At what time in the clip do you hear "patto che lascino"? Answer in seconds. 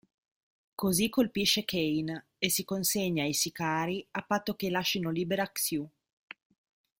4.23-5.11